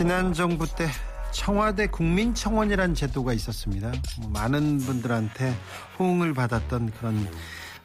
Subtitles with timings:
[0.00, 0.88] 지난 정부 때
[1.30, 3.92] 청와대 국민청원이라는 제도가 있었습니다.
[4.18, 5.54] 뭐 많은 분들한테
[5.98, 7.30] 호응을 받았던 그런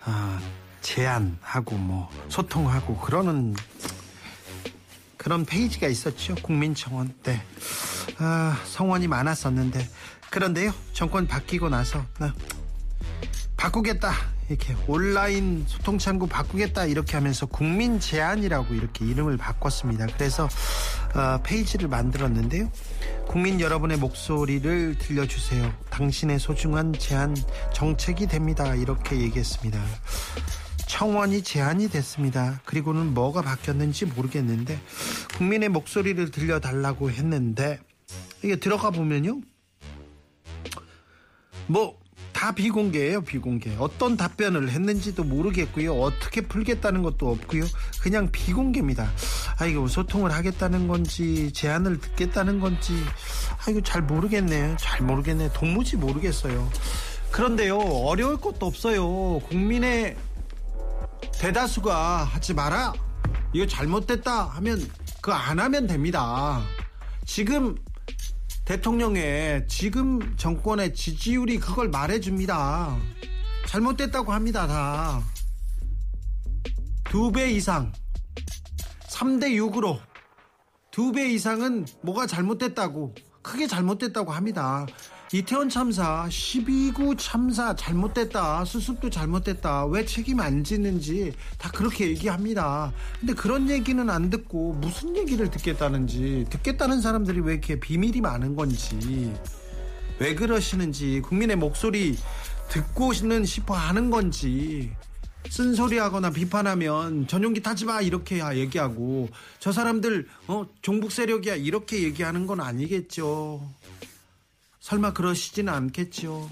[0.05, 0.40] 아,
[0.80, 3.54] 제안하고 뭐 소통하고 그러는
[5.17, 6.35] 그런 페이지가 있었죠.
[6.35, 7.41] 국민청원 때
[8.18, 9.85] 아, 성원이 많았었는데
[10.29, 12.34] 그런데요 정권 바뀌고 나서 나
[13.57, 14.13] 바꾸겠다
[14.49, 20.08] 이렇게 온라인 소통 창구 바꾸겠다 이렇게 하면서 국민 제안이라고 이렇게 이름을 바꿨습니다.
[20.18, 20.48] 그래서
[21.16, 22.71] 어, 페이지를 만들었는데요.
[23.27, 25.73] 국민 여러분의 목소리를 들려주세요.
[25.90, 27.35] 당신의 소중한 제안
[27.73, 28.76] 정책이 됩니다.
[28.76, 29.82] 이렇게 얘기했습니다.
[30.88, 32.62] 청원이 제안이 됐습니다.
[32.66, 34.79] 그리고는 뭐가 바뀌었는지 모르겠는데
[35.38, 37.79] 국민의 목소리를 들려달라고 했는데
[38.43, 39.41] 이게 들어가 보면요.
[41.68, 41.98] 뭐
[42.46, 43.76] 다 비공개예요, 비공개.
[43.79, 45.99] 어떤 답변을 했는지도 모르겠고요.
[45.99, 47.63] 어떻게 풀겠다는 것도 없고요.
[48.04, 49.12] 그냥 비공개입니다.
[49.57, 52.93] 아 이거 소통을 하겠다는 건지 제안을 듣겠다는 건지
[53.57, 54.77] 아 이거 잘 모르겠네요.
[54.79, 55.54] 잘 모르겠네.
[55.54, 56.70] 도무지 모르겠어요.
[57.32, 59.40] 그런데요, 어려울 것도 없어요.
[59.49, 60.16] 국민의
[61.40, 62.93] 대다수가 하지 마라.
[63.54, 64.88] 이거 잘못됐다 하면
[65.19, 66.62] 그거 안 하면 됩니다.
[67.25, 67.75] 지금
[68.66, 72.97] 대통령의 지금 정권의 지지율이 그걸 말해줍니다.
[73.68, 75.22] 잘못됐다고 합니다, 다.
[77.03, 77.94] 두 배 이상.
[79.09, 80.00] 3대 6으로.
[80.91, 83.13] 두 배 이상은 뭐가 잘못됐다고.
[83.44, 84.85] 크게 잘못됐다고 합니다.
[85.34, 88.63] 이태원 참사, 12구 참사 잘못됐다.
[88.63, 89.85] 수습도 잘못됐다.
[89.88, 92.94] 왜 책임 안 지는지 다 그렇게 얘기합니다.
[93.19, 99.33] 근데 그런 얘기는 안 듣고 무슨 얘기를 듣겠다는지, 듣겠다는 사람들이 왜 이렇게 비밀이 많은 건지,
[100.19, 102.16] 왜 그러시는지, 국민의 목소리
[102.69, 104.91] 듣고는 싶어 하는 건지,
[105.50, 109.29] 쓴소리하거나 비판하면 전용기 타지 마 이렇게 얘기하고
[109.59, 113.61] 저 사람들 어 종북 세력이야 이렇게 얘기하는 건 아니겠죠.
[114.85, 116.47] 설마 그러시지는 않겠죠.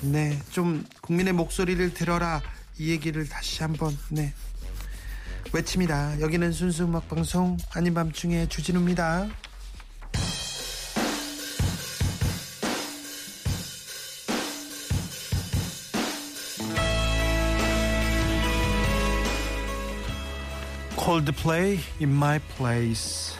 [0.00, 2.40] 네, 좀 국민의 목소리를 들어라
[2.78, 4.32] 이 얘기를 다시 한번 네
[5.52, 6.18] 외칩니다.
[6.22, 9.28] 여기는 순수 음악 방송 아닌 밤중에 주진우입니다.
[20.96, 23.39] Coldplay in my place.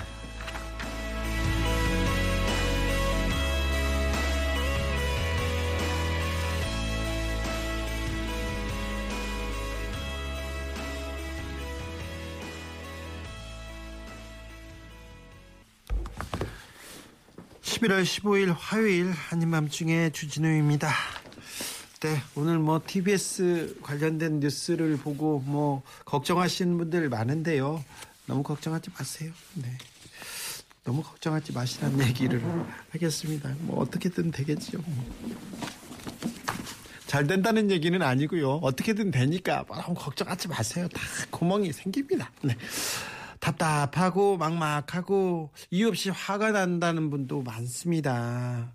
[17.91, 20.89] 11월 15일 화요일 한인밤중에 주진우입니다.
[22.01, 27.85] 네, 오늘 뭐 TBS 관련된 뉴스를 보고 뭐 걱정하시는 분들 많은데요.
[28.27, 29.33] 너무 걱정하지 마세요.
[29.55, 29.77] 네.
[30.85, 32.41] 너무 걱정하지 마시라는 얘기를
[32.91, 33.53] 하겠습니다.
[33.61, 34.81] 뭐 어떻게든 되겠지요.
[37.07, 38.61] 잘 된다는 얘기는 아니고요.
[38.63, 40.87] 어떻게든 되니까 너무 걱정하지 마세요.
[40.89, 42.31] 다 구멍이 생깁니다.
[42.43, 42.57] 네.
[43.51, 48.73] 답답하고 막막하고 이유 없이 화가 난다는 분도 많습니다.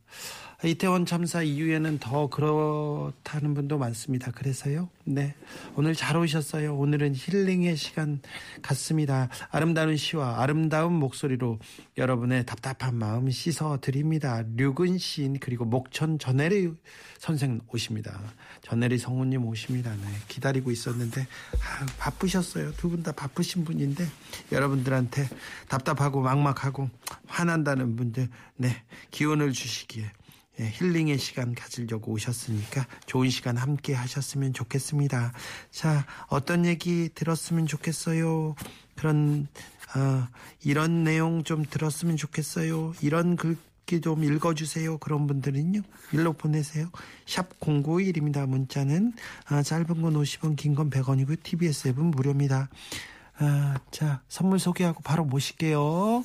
[0.63, 4.31] 이태원 참사 이후에는 더 그렇다는 분도 많습니다.
[4.31, 4.89] 그래서요.
[5.03, 5.35] 네.
[5.75, 6.75] 오늘 잘 오셨어요.
[6.75, 8.21] 오늘은 힐링의 시간
[8.61, 9.29] 같습니다.
[9.51, 11.59] 아름다운 시와 아름다운 목소리로
[11.97, 14.43] 여러분의 답답한 마음 씻어 드립니다.
[14.55, 16.73] 류근 시인 그리고 목천 전혜리
[17.19, 18.19] 선생 오십니다.
[18.61, 19.91] 전혜리 성우님 오십니다.
[19.91, 20.07] 네.
[20.27, 22.71] 기다리고 있었는데 아, 바쁘셨어요.
[22.73, 24.07] 두 분 다 바쁘신 분인데
[24.51, 25.27] 여러분들한테
[25.67, 26.89] 답답하고 막막하고
[27.27, 28.83] 화난다는 분들 네.
[29.11, 30.11] 기운을 주시기에 예,
[30.59, 35.33] 힐링의 시간 가지려고 오셨으니까 좋은 시간 함께 하셨으면 좋겠습니다.
[35.71, 38.55] 자, 어떤 얘기 들었으면 좋겠어요.
[38.95, 39.47] 그런
[39.95, 40.27] 어,
[40.63, 42.93] 이런 내용 좀 들었으면 좋겠어요.
[43.01, 44.97] 이런 글귀 좀 읽어주세요.
[44.97, 45.81] 그런 분들은요.
[46.13, 46.89] 일로 보내세요.
[47.25, 48.47] 샵 091입니다.
[48.47, 49.13] 문자는
[49.47, 51.43] 아, 짧은 건 50원, 긴 건 100원이고요.
[51.43, 52.69] TBS 앱은 무료입니다.
[53.37, 56.23] 아, 자, 선물 소개하고 바로 모실게요.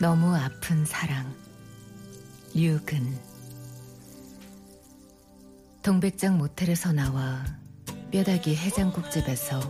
[0.00, 1.34] 너무 아픈 사랑
[2.54, 3.18] 유근
[5.82, 7.44] 동백장 모텔에서 나와
[8.12, 9.60] 뼈다귀 해장국집에서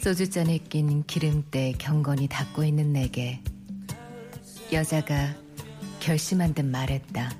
[0.00, 3.42] 소주잔에 낀 기름때 경건이 닦고 있는 내게
[4.72, 5.34] 여자가
[5.98, 7.32] 결심한 듯 말했다.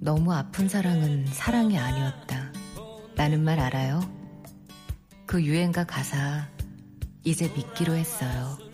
[0.00, 2.50] 너무 아픈 사랑은 사랑이 아니었다.
[3.14, 4.00] 라는 말 알아요?
[5.26, 6.48] 그 유행가 가사
[7.24, 8.65] 이제 믿기로 했어요.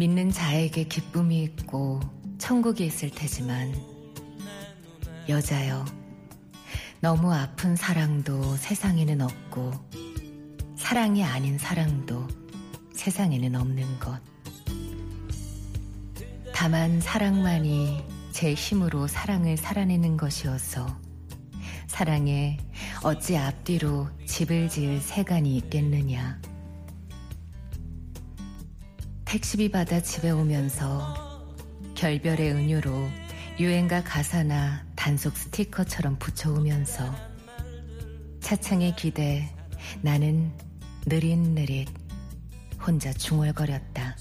[0.00, 2.00] 믿는 자에게 기쁨이 있고
[2.38, 3.74] 천국이 있을 테지만
[5.28, 5.84] 여자여
[7.00, 9.72] 너무 아픈 사랑도 세상에는 없고
[10.74, 12.26] 사랑이 아닌 사랑도
[12.94, 14.18] 세상에는 없는 것.
[16.54, 18.02] 다만 사랑만이
[18.32, 20.98] 제 힘으로 사랑을 살아내는 것이어서
[21.88, 22.56] 사랑에
[23.02, 26.40] 어찌 앞뒤로 집을 지을 세간이 있겠느냐.
[29.30, 31.46] 택시비 받아 집에 오면서
[31.94, 33.08] 결별의 은유로
[33.60, 37.14] 유행가 가사나 단속 스티커처럼 붙여오면서
[38.40, 39.48] 차창에 기대
[40.02, 40.50] 나는
[41.06, 41.88] 느릿느릿
[42.84, 44.16] 혼자 중얼거렸다.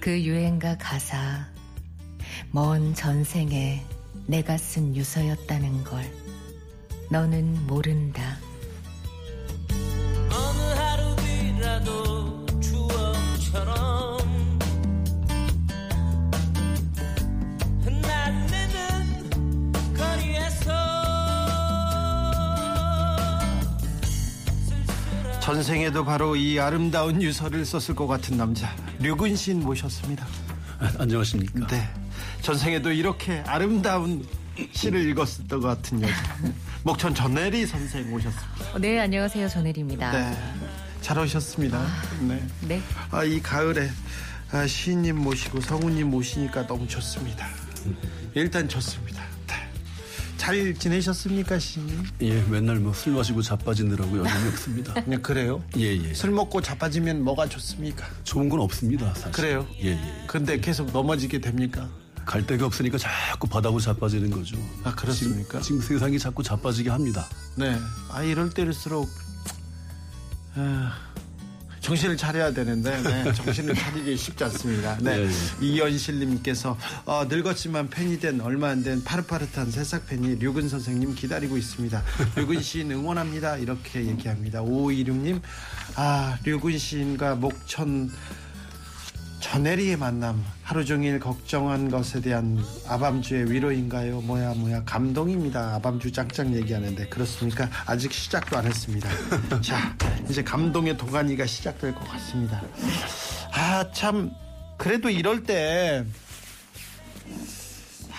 [0.00, 1.46] 그 유행가 가사
[2.52, 3.84] 먼 전생에
[4.28, 6.02] 내가 쓴 유서였다는 걸
[7.10, 8.38] 너는 모른다.
[25.54, 30.24] 전생에도 바로 이 아름다운 유서를 썼을 것 같은 남자 류근 시인 모셨습니다.
[30.78, 31.66] 아, 안녕하십니까.
[31.66, 31.88] 네.
[32.40, 34.24] 전생에도 이렇게 아름다운
[34.70, 36.14] 시를 읽었을 것 같은 여자
[36.84, 38.78] 목천 전혜리 선생 모셨습니다.
[38.78, 39.48] 네, 안녕하세요.
[39.48, 40.12] 전혜리입니다.
[40.12, 40.38] 네.
[41.00, 41.84] 잘 오셨습니다.
[42.20, 42.46] 네.
[42.68, 42.82] 네.
[43.10, 43.90] 아, 이 가을에
[44.52, 47.48] 아, 시인님 모시고 성우님 모시니까 너무 좋습니다.
[48.34, 49.24] 일단 좋습니다.
[50.50, 50.64] 네.
[50.64, 52.04] 잘 지내셨습니까, 시인님?
[52.22, 54.94] 예, 맨날 뭐 술 마시고 자빠지느라고 여념이 없습니다.
[54.94, 55.62] 그냥 그래요?
[55.76, 56.14] 예, 예.
[56.14, 58.06] 술 먹고 자빠지면 뭐가 좋습니까?
[58.24, 59.30] 좋은 건 없습니다, 사실.
[59.32, 59.66] 그래요?
[59.82, 60.24] 예, 예.
[60.26, 61.88] 근데 계속 넘어지게 됩니까?
[62.26, 64.56] 갈 데가 없으니까 자꾸 바다고 자빠지는 거죠.
[64.84, 65.60] 아, 그렇습니까?
[65.60, 67.26] 지금, 지금 세상이 자꾸 자빠지게 합니다.
[67.56, 67.76] 네.
[68.10, 69.08] 아, 이럴 때일수록,
[70.54, 71.09] 아,
[71.80, 74.96] 정신을 차려야 되는데, 네, 정신을 차리기 쉽지 않습니다.
[75.00, 75.18] 네.
[75.18, 75.66] 예, 예.
[75.66, 82.02] 이연실님께서, 어, 늙었지만 팬이 된 얼마 안 된 파릇파릇한 새싹 팬이 류근 선생님 기다리고 있습니다.
[82.36, 83.56] 류근 시인 응원합니다.
[83.58, 84.60] 이렇게 얘기합니다.
[84.62, 85.40] 5526님,
[85.96, 88.10] 아, 류근 시인과 목천
[89.40, 94.20] 전혜리의 만남 하루 종일 걱정한 것에 대한 아밤주의 위로인가요?
[94.20, 95.74] 뭐야 뭐야 감동입니다.
[95.76, 97.68] 아밤주 짱짱 얘기하는데 그렇습니까?
[97.86, 99.08] 아직 시작도 안 했습니다.
[99.62, 99.96] 자
[100.28, 102.62] 이제 감동의 도가니가 시작될 것 같습니다.
[103.52, 104.30] 아 참
[104.76, 106.04] 그래도 이럴 때.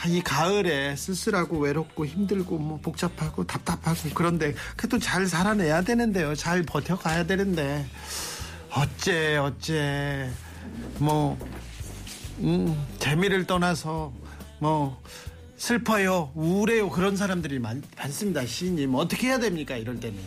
[0.04, 6.34] 아, 이 가을에 쓸쓸하고 외롭고 힘들고 뭐 복잡하고 답답하고 그런데 그래도 잘 살아내야 되는데요.
[6.34, 7.86] 잘 버텨가야 되는데
[8.72, 10.28] 어째 어째
[11.00, 11.38] 뭐
[12.40, 14.14] 음, 재미를 떠나서
[14.60, 15.02] 뭐
[15.58, 20.18] 슬퍼요 우울해요 그런 사람들이 많, 많습니다 시인님 어떻게 해야 됩니까 이럴 때는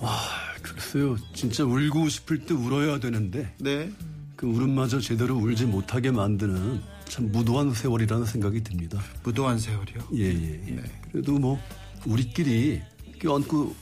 [0.00, 0.16] 와,
[0.62, 1.16] 글쎄요.
[1.34, 3.90] 진짜 울고 싶을 때 울어야 되는데, 네
[4.38, 9.02] 그 울음마저 제대로 울지 못하게 만드는 참 무도한 세월이라는 생각이 듭니다.
[9.24, 10.82] 무도한 세월이요 예, 예, 예.
[11.10, 11.58] 그래도 뭐,
[12.06, 12.80] 우리끼리
[13.18, 13.74] 껴안고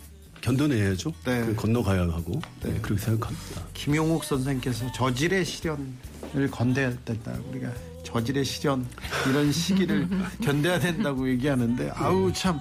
[0.46, 1.12] 견뎌내야죠.
[1.24, 1.44] 네.
[1.44, 2.78] 그 건너가야 하고, 네.
[2.80, 3.62] 그렇게 생각합니다.
[3.74, 7.72] 김용욱 선생께서 저질의 시련을 건대야 된다 우리가
[8.04, 8.86] 저질의 시련
[9.28, 10.08] 이런 시기를
[10.40, 12.60] 견뎌야 된다고 얘기하는데 아우 참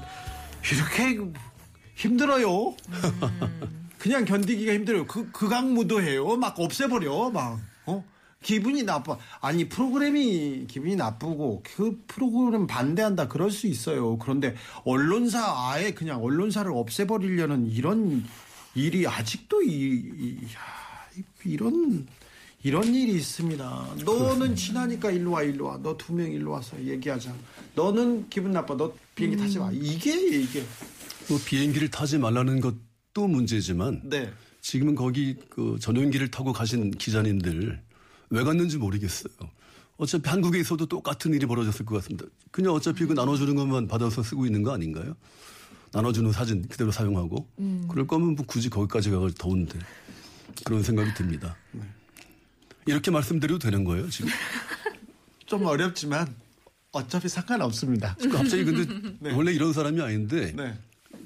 [0.73, 1.19] 이렇게
[1.95, 2.75] 힘들어요
[3.99, 8.03] 그냥 견디기가 힘들어요 그 극악무도해요 막 없애버려 막 어?
[8.43, 15.91] 기분이 나빠 아니 프로그램이 기분이 나쁘고 그 프로그램 반대한다 그럴 수 있어요 그런데 언론사 아예
[15.91, 18.23] 그냥 언론사를 없애버리려는 이런
[18.75, 19.69] 일이 아직도 이,
[20.19, 20.59] 이 야,
[21.45, 22.05] 이런
[22.63, 23.95] 이런 일이 있습니다.
[24.03, 25.77] 너는 친하니까 일로 와 일로 와.
[25.77, 27.31] 너 두 명 일로 와서 얘기하자.
[27.75, 28.75] 너는 기분 나빠.
[28.75, 29.69] 너 비행기 타지 마.
[29.71, 30.63] 이게 이게
[31.29, 34.31] 뭐 비행기를 타지 말라는 것도 문제지만 네.
[34.61, 37.81] 지금은 거기 그 전용기를 타고 가신 기자님들
[38.29, 39.33] 왜 갔는지 모르겠어요.
[39.97, 42.25] 어차피 한국에 있어도 똑같은 일이 벌어졌을 것 같습니다.
[42.51, 45.15] 그냥 어차피 그 나눠주는 것만 받아서 쓰고 있는 거 아닌가요?
[45.93, 47.47] 나눠주는 사진 그대로 사용하고
[47.87, 49.79] 그럴 거면 뭐 굳이 거기까지 가서 더운데
[50.65, 51.55] 그런 생각이 듭니다.
[52.85, 54.29] 이렇게 말씀드려도 되는 거예요 지금?
[55.45, 56.35] 좀 어렵지만
[56.91, 58.15] 어차피 상관없습니다.
[58.31, 60.77] 갑자기 근데 원래 이런 사람이 아닌데 네.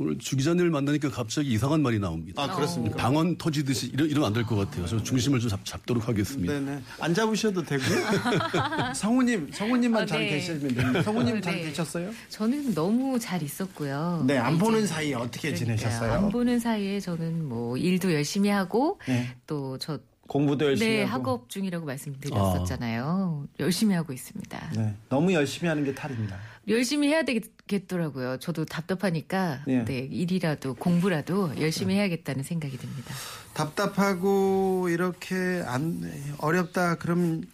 [0.02, 2.42] 오늘 주 기자님을 만나니까 갑자기 이상한 말이 나옵니다.
[2.42, 2.96] 아, 그렇습니까?
[2.98, 4.86] 방언 터지듯이 이러, 이러면 안 될 것 같아요.
[4.88, 6.54] 저 중심을 좀 잡, 잡도록 하겠습니다.
[6.54, 6.82] 네네.
[7.02, 7.98] 안 잡으셔도 되고요.
[8.96, 10.30] 성우님, 성우님만 아, 잘 네.
[10.30, 11.04] 계시면 됩니다.
[11.04, 11.64] 성우님 어, 잘 네.
[11.64, 12.12] 계셨어요?
[12.30, 14.24] 저는 너무 잘 있었고요.
[14.26, 15.78] 네, 안 이제 보는 사이에 어떻게 그러니까요.
[15.78, 16.14] 지내셨어요?
[16.14, 19.36] 안 보는 사이에 저는 뭐 일도 열심히 하고 네.
[19.48, 21.32] 또저 공부도 열심히 네, 하고.
[21.32, 23.48] 학업 중이라고 말씀드렸었잖아요.
[23.60, 24.72] 열심히 하고 있습니다.
[24.76, 26.38] 네, 너무 열심히 하는 게 탈입니다.
[26.70, 28.38] 열심히 해야 되겠더라고요.
[28.40, 29.84] 저도 답답하니까 예.
[29.86, 33.14] 네, 일이라도 공부라도 열심히 해야겠다는 생각이 듭니다.
[33.54, 37.46] 답답하고 이렇게 안 어렵다 그러면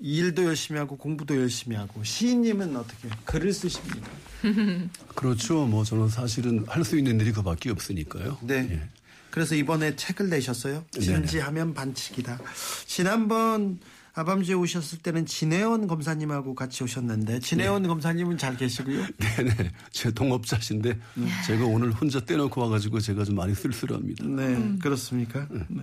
[0.00, 4.08] 일도 열심히 하고 공부도 열심히 하고 시인님은 어떻게 글을 쓰십니까?
[5.14, 5.66] 그렇죠.
[5.66, 8.38] 뭐 저는 사실은 할 수 있는 일이 그밖에 없으니까요.
[8.42, 8.68] 네.
[8.70, 8.88] 예.
[9.30, 10.84] 그래서 이번에 책을 내셨어요.
[10.92, 12.38] 진지하면 반칙이다.
[12.86, 13.78] 지난번
[14.14, 19.06] 아밤주에 오셨을 때는 진혜원 검사님하고 같이 오셨는데 진혜원 검사님은 잘 계시고요.
[19.18, 19.70] 네네.
[19.90, 20.98] 제 동업자신데
[21.46, 24.24] 제가 오늘 혼자 떼놓고 와가지고 제가 좀 많이 쓸쓸합니다.
[24.24, 25.46] 네, 그렇습니까?
[25.68, 25.82] 네.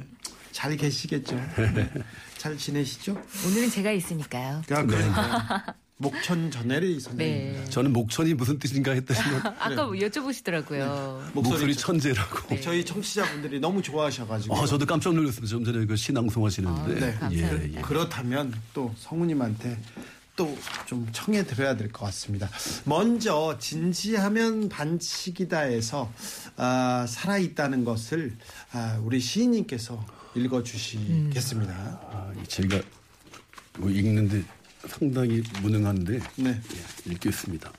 [0.51, 1.35] 잘 계시겠죠.
[1.35, 1.89] 네.
[2.37, 3.21] 잘 지내시죠?
[3.47, 4.57] 오늘은 제가 있으니까요.
[4.69, 7.53] 아, 그러니까 목천 전혜리 선생님.
[7.53, 7.65] 네.
[7.69, 11.33] 저는 목천이 무슨 뜻인가 했더니만 아까 뭐 여쭤보시더라고요.
[11.33, 12.47] 목소리 천재라고.
[12.49, 12.59] 네.
[12.61, 14.55] 저희 청취자분들이 너무 좋아하셔가지고.
[14.57, 15.47] 아, 저도 깜짝 놀랐습니다.
[15.47, 16.93] 좀 전에 그 신앙송 하시는데.
[16.93, 16.99] 네.
[17.13, 17.63] 감사합니다.
[17.63, 17.81] 예, 예.
[17.81, 19.77] 그렇다면 또 성우님한테
[20.35, 20.55] 또
[20.85, 22.49] 좀 청해 드려야 될 것 같습니다.
[22.85, 26.11] 먼저 진지하면 반칙이다에서
[26.57, 28.35] 아, 살아 있다는 것을
[28.71, 30.03] 아, 우리 시인님께서
[30.35, 31.73] 읽어주시겠습니다.
[31.73, 32.79] 아, 제가
[33.77, 34.43] 뭐 읽는데
[34.87, 36.49] 상당히 무능한데 네.
[36.49, 37.71] 예, 읽겠습니다.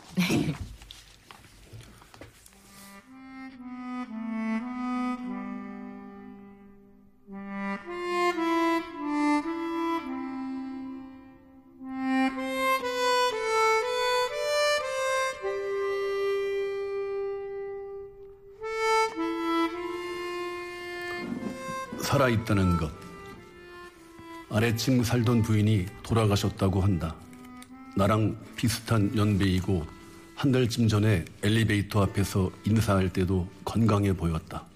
[22.00, 23.01] 살아있다는 것.
[24.54, 27.16] 아래층 살던 부인이 돌아가셨다고 한다.
[27.96, 29.86] 나랑 비슷한 연배이고
[30.34, 34.66] 한 달쯤 전에 엘리베이터 앞에서 인사할 때도 건강해 보였다.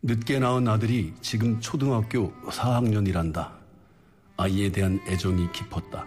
[0.00, 3.50] 늦게 낳은 아들이 지금 초등학교 4학년이란다.
[4.36, 6.06] 아이에 대한 애정이 깊었다.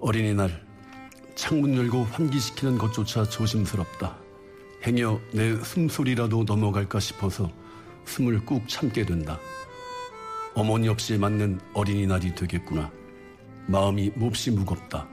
[0.00, 0.66] 어린이날
[1.36, 4.16] 창문 열고 환기시키는 것조차 조심스럽다.
[4.84, 7.48] 행여 내 숨소리라도 넘어갈까 싶어서
[8.06, 9.38] 숨을 꾹 참게 된다.
[10.54, 12.90] 어머니 없이 맞는 어린이날이 되겠구나.
[13.66, 15.08] 마음이 몹시 무겁다.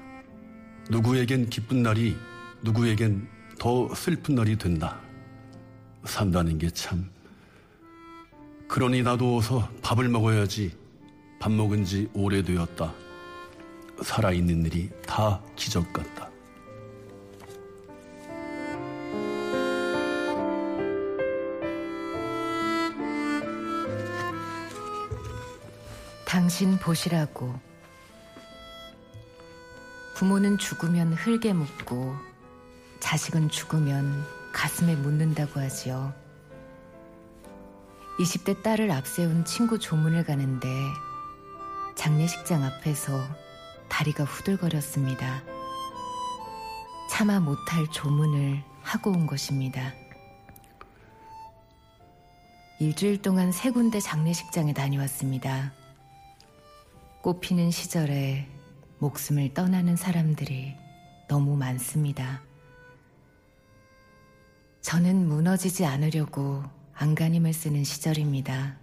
[0.89, 2.15] 누구에겐 기쁜 날이
[2.61, 3.27] 누구에겐
[3.57, 4.99] 더 슬픈 날이 된다.
[6.03, 7.09] 산다는 게 참.
[8.67, 10.71] 그러니 나도 어서 밥을 먹어야지.
[11.39, 12.93] 밥 먹은 지 오래되었다.
[14.01, 16.28] 살아있는 일이 다 기적 같다.
[26.39, 27.53] 당신 보시라고.
[30.15, 32.15] 부모는 죽으면 흙에 묻고
[33.01, 36.13] 자식은 죽으면 가슴에 묻는다고 하지요.
[38.19, 40.69] 20대 딸을 앞세운 친구 조문을 가는데
[41.95, 43.21] 장례식장 앞에서
[43.89, 45.43] 다리가 후들거렸습니다.
[47.09, 49.91] 차마 못할 조문을 하고 온 것입니다.
[52.79, 55.77] 일주일 동안 세 군데 장례식장에 다녀왔습니다.
[57.21, 58.47] 꽃피는 시절에
[58.99, 60.75] 목숨을 떠나는 사람들이
[61.27, 62.41] 너무 많습니다.
[64.79, 68.77] 저는 무너지지 않으려고 안간힘을 쓰는 시절입니다.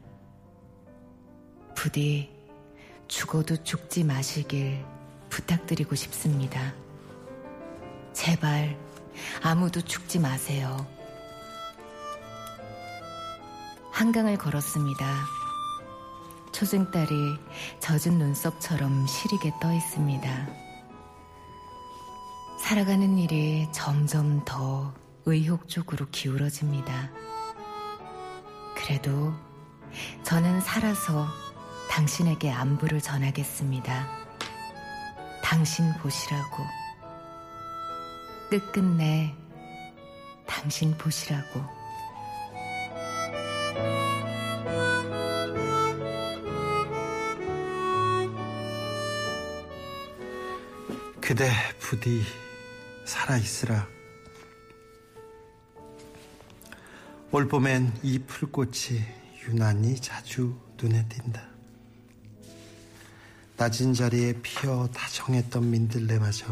[1.74, 2.30] 부디
[3.08, 4.84] 죽어도 죽지 마시길
[5.30, 6.74] 부탁드리고 싶습니다.
[8.12, 8.78] 제발
[9.42, 10.86] 아무도 죽지 마세요.
[13.92, 15.35] 한강을 걸었습니다.
[16.56, 17.38] 초승달이
[17.80, 20.48] 젖은 눈썹처럼 시리게 떠 있습니다.
[22.62, 24.94] 살아가는 일이 점점 더
[25.26, 27.10] 의욕 쪽으로 기울어집니다.
[28.74, 29.34] 그래도
[30.22, 31.26] 저는 살아서
[31.90, 34.08] 당신에게 안부를 전하겠습니다.
[35.42, 36.64] 당신 보시라고.
[38.48, 39.34] 끝끝내
[40.46, 41.76] 당신 보시라고.
[51.26, 52.22] 그대 부디
[53.04, 53.88] 살아있으라.
[57.32, 59.00] 올 봄엔 이 풀꽃이
[59.42, 61.50] 유난히 자주 눈에 띈다.
[63.56, 66.46] 낮은 자리에 피어 다정했던 민들레마저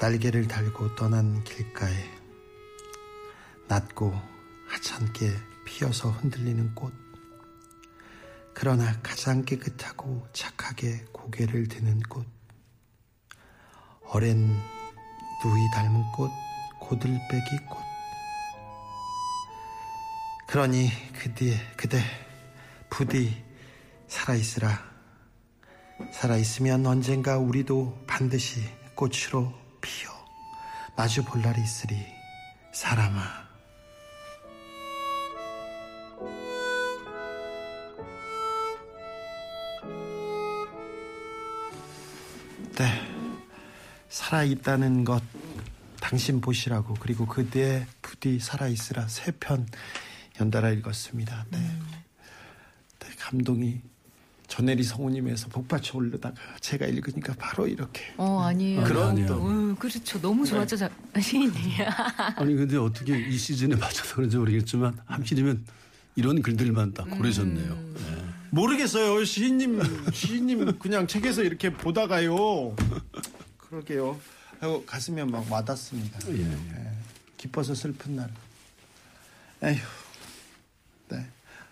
[0.00, 2.08] 날개를 달고 떠난 길가에
[3.66, 4.14] 낮고
[4.68, 5.32] 하찮게
[5.64, 6.94] 피어서 흔들리는 꽃.
[8.52, 12.33] 그러나 가장 깨끗하고 착하게 고개를 드는 꽃.
[14.14, 14.46] 어린
[15.42, 16.30] 누이 닮은 꽃,
[16.78, 17.78] 고들빼기 꽃.
[20.46, 21.98] 그러니 그대, 그대,
[22.88, 23.44] 부디
[24.06, 24.68] 살아있으라.
[26.12, 28.60] 살아있으면 언젠가 우리도 반드시
[28.94, 30.12] 꽃으로 피어
[30.96, 32.06] 마주 볼 날이 있으리.
[32.72, 33.43] 사람아.
[44.28, 45.22] 살아있다는 것
[46.00, 49.66] 당신 보시라고 그리고 그대의 부디 살아있으라 세 편
[50.40, 51.46] 연달아 읽었습니다.
[51.50, 51.58] 네.
[51.58, 53.80] 네, 감동이
[54.48, 58.82] 전혜리 성우님에서 복받쳐 오르다가 제가 읽으니까 바로 이렇게 어, 아니에요.
[58.84, 59.26] 그런.
[59.26, 60.20] 또 어, 그렇죠.
[60.20, 60.90] 너무 좋았죠, 자-
[61.20, 61.74] 시인님이.
[62.36, 65.64] 아니 근데 어떻게 이 시즌에 맞춰서 그런지 모르겠지만 하필이면
[66.16, 67.74] 이런 글들만 딱 고르셨네요.
[67.74, 68.24] 네.
[68.50, 69.24] 모르겠어요.
[69.24, 69.80] 시인님,
[70.12, 72.74] 시인님 그냥 책에서 이렇게 보다가요.
[73.74, 74.20] 그러게요.
[74.60, 76.20] 하고 가슴에 막 와닿습니다.
[76.28, 76.44] 예, 예.
[76.44, 76.92] 예.
[77.36, 78.30] 기뻐서 슬픈 날.
[79.62, 79.80] 에휴.
[81.08, 81.26] 네.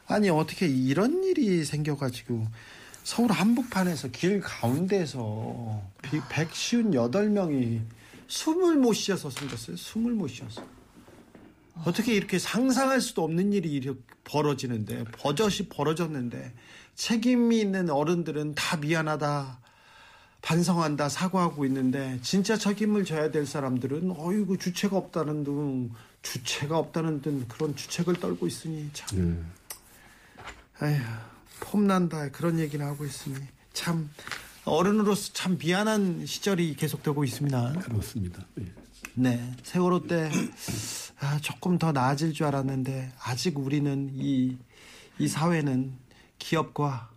[0.06, 2.46] 아니 어떻게 이런 일이 생겨가지고
[3.04, 7.82] 서울 한복판에서 길 가운데에서 158명이
[8.26, 9.76] 숨을 못 쉬어서 생겼어요.
[9.76, 10.64] 숨을 못 쉬어서.
[11.84, 16.52] 어떻게 이렇게 상상할 수도 없는 일이 이렇게 벌어지는데 버젓이 벌어졌는데
[16.94, 19.62] 책임이 있는 어른들은 다 미안하다
[20.42, 25.90] 반성한다 사과하고 있는데 진짜 책임을 져야 될 사람들은 어이구 주체가 없다는 등
[26.22, 29.46] 주체가 없다는 등 그런 주책을 떨고 있으니 참
[30.82, 30.86] 예.
[30.86, 31.02] 에휴
[31.60, 33.36] 폼난다 그런 얘기를 하고 있으니
[33.72, 34.10] 참
[34.64, 37.72] 어른으로서 참 미안한 시절이 계속되고 있습니다.
[37.80, 38.44] 그렇습니다.
[38.60, 38.66] 예.
[39.14, 40.30] 네, 세월호 때
[41.20, 44.56] 아, 조금 더 나아질 줄 알았는데 아직 우리는 이,
[45.18, 45.92] 이 사회는
[46.38, 47.11] 기업과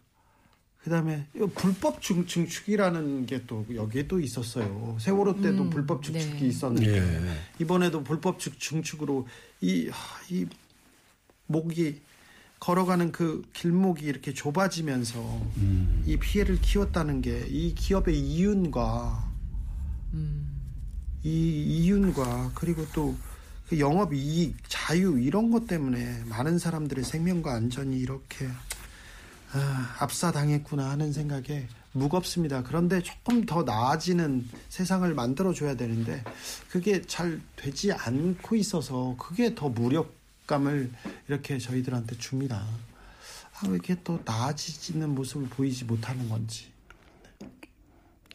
[0.85, 4.95] 그다음에 이 불법 증- 증축이라는 게 또 여기에도 있었어요.
[4.99, 6.47] 세월호 때도 불법 증축이 네.
[6.47, 7.37] 있었는데 예.
[7.59, 9.27] 이번에도 불법 증- 증축으로
[9.61, 10.45] 이, 하, 이
[11.47, 12.01] 목이
[12.59, 15.41] 걸어가는 그 길목이 이렇게 좁아지면서
[16.05, 19.31] 이 피해를 키웠다는 게 이 기업의 이윤과
[21.23, 21.29] 이
[21.63, 23.15] 이윤과 그리고 또
[23.67, 28.47] 그 영업 이익, 자유 이런 것 때문에 많은 사람들의 생명과 안전이 이렇게
[29.57, 32.61] 아, 압사당했구나 하는 생각에 무겁습니다.
[32.63, 36.21] 그런데 조금 더 나아지는 세상을 만들어 줘야 되는데
[36.69, 40.91] 그게 잘 되지 않고 있어서 그게 더 무력감을
[41.29, 42.67] 이렇게 저희들한테 줍니다.
[43.53, 46.65] 아, 왜 이렇게 또 나아지는 모습을 보이지 못하는 건지.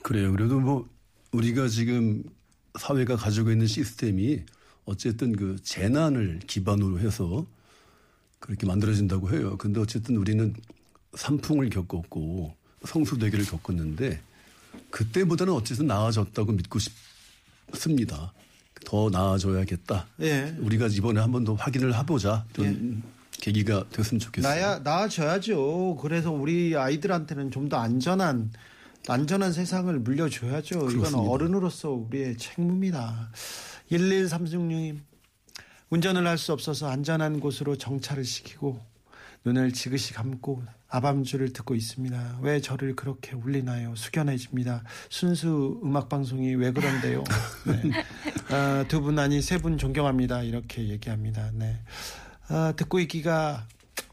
[0.02, 0.33] 그래요.
[0.33, 0.88] 그래도 뭐
[1.33, 2.24] 우리가 지금
[2.78, 4.42] 사회가 가지고 있는 시스템이
[4.87, 7.46] 어쨌든 그 재난을 기반으로 해서
[8.38, 9.59] 그렇게 만들어진다고 해요.
[9.59, 10.54] 근데 어쨌든 우리는
[11.14, 14.20] 산풍을 겪었고 성수대교를 겪었는데
[14.90, 18.33] 그때보다는 어쨌든 나아졌다고 믿고 싶습니다.
[18.87, 20.07] 더 나아져야겠다.
[20.23, 20.55] 예.
[20.61, 22.46] 우리가 이번에 한 번 더 확인을 해보자.
[22.55, 24.53] 좀 계기가 됐으면 좋겠어요.
[24.53, 25.99] 나야 나아져야죠.
[26.01, 28.53] 그래서 우리 아이들한테는 좀 더 안전한
[29.09, 30.77] 안전한 세상을 물려줘야죠.
[30.77, 31.18] 이건 그렇습니다.
[31.31, 33.31] 어른으로서 우리의 책무입니다.
[33.90, 35.01] 1136님
[35.90, 38.81] 운전을 할 수 없어서 안전한 곳으로 정차를 시키고
[39.44, 42.38] 눈을 지그시 감고 아밤주를 듣고 있습니다.
[42.42, 43.94] 왜 저를 그렇게 울리나요?
[43.94, 44.83] 숙연해집니다.
[45.09, 47.22] 순수 음악 방송이 왜 그런데요?
[47.66, 47.90] 네.
[48.55, 50.42] 아, 두분 아니 세 분 존경합니다.
[50.42, 51.50] 이렇게 얘기합니다.
[51.55, 51.76] 네.
[52.48, 53.66] 아, 듣고 있기가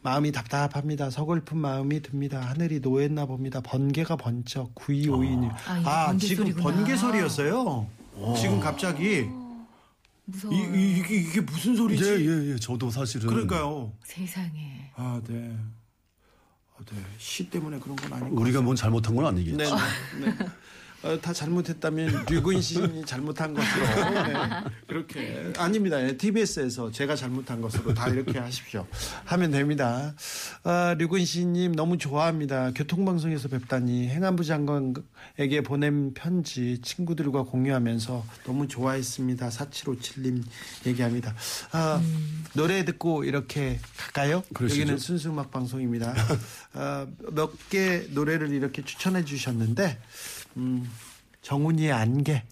[0.04, 1.10] 마음이 답답합니다.
[1.10, 2.40] 서글픈 마음이 듭니다.
[2.42, 3.60] 하늘이 노했나 봅니다.
[3.62, 5.50] 번개가 번쩍 9252님.
[5.68, 6.64] 아, 아, 번개 지금 소리구나.
[6.64, 7.88] 번개 소리였어요.
[8.40, 9.28] 지금 갑자기
[10.30, 10.54] 무서워.
[10.54, 12.04] 이, 이, 이게, 이게 무슨 소리지?
[12.04, 12.56] 예, 예, 예.
[12.58, 13.94] 저도 사실은 그러니까요.
[14.04, 14.92] 세상에.
[14.96, 15.58] 아, 네.
[16.76, 16.98] 아, 네.
[17.18, 18.40] 시 때문에 그런 건 아니고.
[18.42, 19.58] 우리가 뭔 잘못한 건 아니겠죠.
[19.58, 20.38] 네, 네.
[21.02, 21.10] 네.
[21.10, 24.64] 어, 다 잘못했다면 류근 시인이 잘못한 것으로 네.
[24.88, 25.98] 그렇게 아닙니다.
[26.18, 28.86] TBS에서 제가 잘못한 것으로 다 이렇게 하십시오.
[29.26, 30.16] 하면 됩니다.
[30.64, 32.72] 아, 류근 시인님 너무 좋아합니다.
[32.72, 39.50] 교통방송에서 뵙다니 행안부 장관에게 보낸 편지 친구들과 공유하면서 너무 좋아했습니다.
[39.50, 40.44] 4757님
[40.88, 41.36] 얘기합니다.
[41.72, 42.02] 아,
[42.54, 44.44] 노래 듣고 이렇게 갈까요?
[44.54, 44.82] 그러시죠.
[44.82, 46.14] 여기는 순수 음악 방송입니다.
[46.74, 50.00] 아, 몇개 노래를 이렇게 추천해 주셨는데
[50.58, 50.90] 음,
[51.42, 52.44] 정훈이의 안개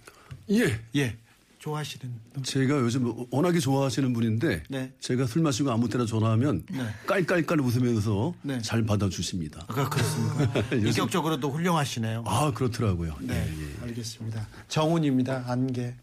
[0.51, 0.79] 예.
[0.95, 1.17] 예
[1.59, 2.13] 좋아하시는
[2.43, 4.93] 제가 요즘 워낙에 좋아하시는 분인데 네.
[4.99, 6.85] 제가 술 마시고 아무 때나 전화하면 네.
[7.07, 8.61] 깔깔깔 웃으면서 네.
[8.61, 9.65] 잘 받아주십니다.
[9.67, 10.53] 아 그렇습니까?
[10.73, 12.23] 요즘- 인격적으로도 훌륭하시네요.
[12.27, 13.15] 아 그렇더라고요.
[13.21, 13.83] 네, 예, 예.
[13.87, 14.47] 알겠습니다.
[14.67, 15.45] 정훈입니다.
[15.47, 15.95] 안개.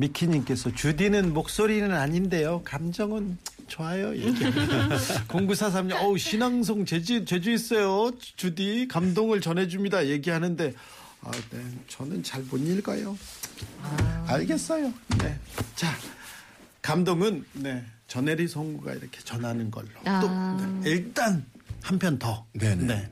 [0.00, 2.62] 미키님께서 주디는 목소리는 아닌데요.
[2.64, 3.36] 감정은
[3.68, 4.12] 좋아요.
[5.28, 8.10] 0943님, 어우, 신앙송 제주, 제주 있어요.
[8.36, 10.06] 주디, 감동을 전해줍니다.
[10.08, 10.74] 얘기하는데,
[11.22, 11.64] 아, 네.
[11.88, 13.16] 저는 잘 못 읽어요.
[14.26, 14.92] 알겠어요.
[15.18, 15.38] 네.
[15.76, 15.94] 자,
[16.82, 17.84] 감동은, 네.
[18.08, 19.88] 전혜리 성우가 이렇게 전하는 걸로.
[20.04, 20.20] 아.
[20.20, 20.90] 또, 네.
[20.90, 21.44] 일단,
[21.82, 22.46] 한 편 더.
[22.52, 22.84] 네네.
[22.86, 23.10] 네.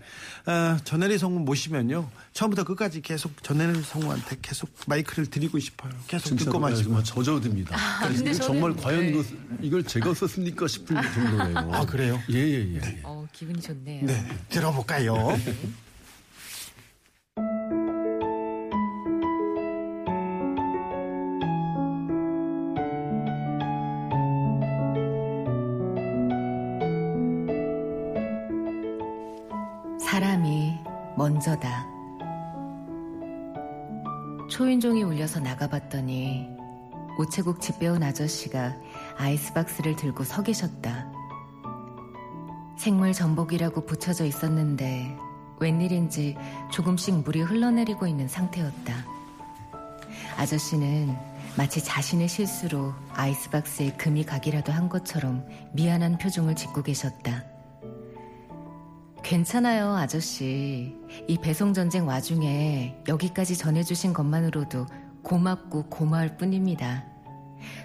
[0.52, 2.08] 어, 전혜리 성우 모시면요.
[2.32, 5.92] 처음부터 끝까지 계속 전혜리 성우한테 계속 마이크를 드리고 싶어요.
[6.06, 7.02] 계속 듣고 마시고.
[7.02, 7.76] 젖어듭니다.
[8.08, 9.08] 근데 저는- 정말 과연 네.
[9.10, 9.24] 이거,
[9.60, 11.56] 이걸 제가 썼습니까 싶을 정도예요.
[11.72, 12.20] 아, 그래요?
[12.30, 13.00] 예, 예, 예.
[13.04, 14.06] 어, 기분이 좋네요.
[14.06, 14.26] 네.
[14.48, 15.14] 들어볼까요?
[15.14, 15.52] 사
[35.28, 36.48] 울려서 나가봤더니
[37.18, 38.74] 우체국 집 배운 아저씨가
[39.18, 41.06] 아이스박스를 들고 서 계셨다.
[42.76, 45.16] 생물 전복이라고 붙여져 있었는데
[45.60, 46.36] 웬일인지
[46.72, 48.94] 조금씩 물이 흘러내리고 있는 상태였다.
[50.36, 51.14] 아저씨는
[51.56, 57.44] 마치 자신의 실수로 아이스박스에 금이 가기라도 한 것처럼 미안한 표정을 짓고 계셨다.
[59.22, 60.96] 괜찮아요, 아저씨.
[61.26, 64.86] 이 배송 전쟁 와중에 여기까지 전해주신 것만으로도
[65.28, 67.04] 고맙고 고마울 뿐입니다.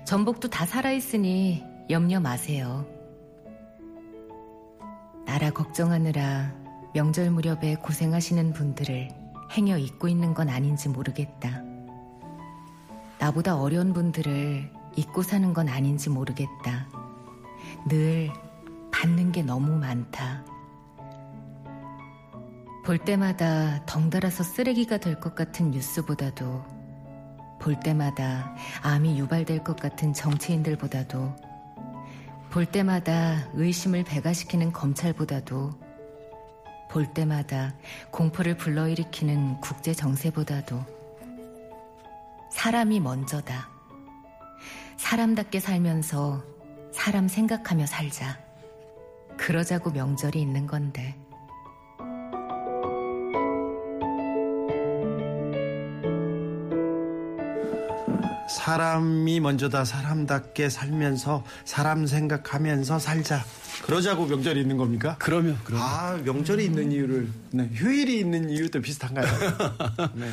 [0.05, 2.85] 전복도 다 살아있으니 염려 마세요.
[5.25, 6.53] 나라 걱정하느라
[6.93, 9.09] 명절 무렵에 고생하시는 분들을
[9.51, 11.63] 행여 잊고 있는 건 아닌지 모르겠다.
[13.19, 16.87] 나보다 어려운 분들을 잊고 사는 건 아닌지 모르겠다.
[17.89, 18.31] 늘
[18.93, 20.45] 받는 게 너무 많다.
[22.85, 26.72] 볼 때마다 덩달아서 쓰레기가 될 것 같은 뉴스보다도
[27.63, 31.33] 볼 때마다 암이 유발될 것 같은 정치인들보다도
[32.51, 35.71] 볼 때마다 의심을 배가시키는 검찰보다도
[36.91, 37.73] 볼 때마다
[38.11, 40.83] 공포를 불러일으키는 국제 정세보다도
[42.51, 43.69] 사람이 먼저다.
[44.97, 46.43] 사람답게 살면서
[46.91, 48.39] 사람 생각하며 살자.
[49.37, 51.15] 그러자고 명절이 있는 건데.
[58.53, 63.43] 사람이 먼저다 사람답게 살면서 사람 생각하면서 살자.
[63.83, 65.15] 그러자고 명절이 있는 겁니까?
[65.19, 65.85] 그러면, 그러면.
[65.85, 69.25] 아 명절이 있는 이유를 네, 휴일이 있는 이유도 비슷한가요?
[70.13, 70.29] 네.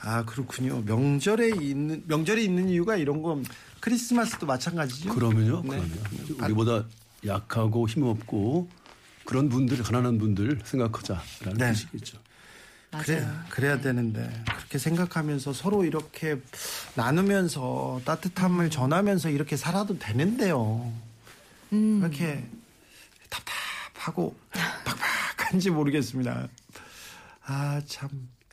[0.00, 0.80] 아 그렇군요.
[0.86, 3.44] 명절에 있는 명절이 있는 이유가 이런 건
[3.80, 5.12] 크리스마스도 마찬가지죠.
[5.12, 5.68] 그러면요, 네.
[5.70, 6.44] 그러면.
[6.44, 6.84] 우리보다
[7.26, 8.68] 약하고 힘없고
[9.24, 11.72] 그런 분들, 가난한 분들 생각하자라는 네.
[11.72, 12.18] 뜻이겠죠.
[12.98, 16.40] 그래, 그래야 되는데 그렇게 생각하면서 서로 이렇게
[16.94, 20.92] 나누면서 따뜻함을 전하면서 이렇게 살아도 되는데요.
[21.72, 22.00] 음.
[22.00, 22.44] 이렇게
[23.30, 24.36] 답답하고
[25.36, 26.48] 팍팍한지 모르겠습니다.
[27.44, 28.08] 아 참.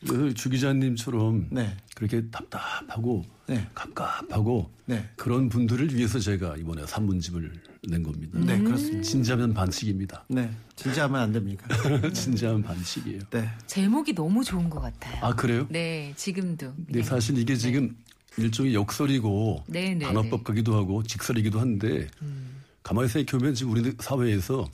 [0.07, 1.75] 그주 기자님처럼 네.
[1.95, 3.67] 그렇게 답답하고 네.
[3.73, 5.09] 갑갑하고 네.
[5.15, 7.53] 그런 분들을 위해서 제가 이번에 산문집을
[7.87, 8.39] 낸 겁니다.
[8.39, 9.01] 네, 그렇습니다.
[9.01, 10.25] 진짜면 반칙입니다.
[10.27, 11.67] 네, 진짜하면 안 됩니까?
[12.13, 13.19] 진짜면 반칙이에요.
[13.31, 15.23] 네, 제목이 너무 좋은 것 같아요.
[15.23, 15.67] 아 그래요?
[15.69, 16.73] 네, 지금도.
[16.87, 17.95] 네, 사실 이게 지금
[18.37, 20.43] 일종의 역설이고 네, 네, 단어법 네.
[20.43, 22.61] 가기도 하고 직설이기도 한데 음.
[22.83, 24.67] 가만히 생각해보면 지금 우리 사회에서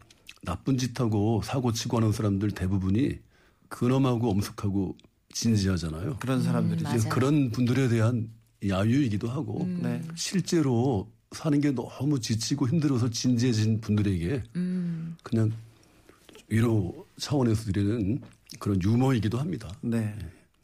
[0.44, 3.20] 나쁜 짓하고 사고 치고 하는 사람들 대부분이
[3.70, 4.98] 근엄하고 엄숙하고
[5.34, 6.18] 진지하잖아요.
[6.20, 6.84] 그런 사람들이.
[6.96, 8.30] 이제 그런 분들에 대한
[8.68, 10.02] 야유이기도 하고 네.
[10.16, 15.52] 실제로 사는 게 너무 지치고 힘들어서 진지해진 분들에게 음, 그냥
[16.50, 18.22] 위로 차원에서 드리는
[18.60, 19.72] 그런 유머이기도 합니다.
[19.82, 20.18] 네.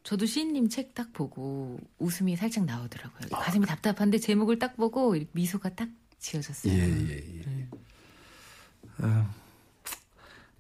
[0.04, 3.30] 저도 시인님 책 딱 보고 웃음이 살짝 나오더라고요.
[3.30, 6.74] 가슴이 답답한데 제목을 딱 보고 미소가 딱 지어졌어요.
[6.74, 7.68] 예, 예, 예.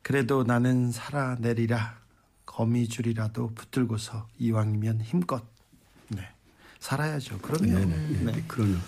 [0.03, 1.99] 그래도 나는 살아내리라
[2.45, 5.43] 거미줄이라도 붙들고서 이왕이면 힘껏
[6.09, 6.21] 네
[6.79, 7.39] 살아야죠.
[7.39, 7.79] 그럼요.
[7.79, 7.85] 네,
[8.23, 8.43] 네.
[8.47, 8.79] 그러면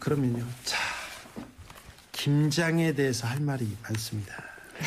[0.00, 0.44] 그러면요.
[0.64, 0.78] 자,
[2.12, 4.34] 김장에 대해서 할 말이 많습니다.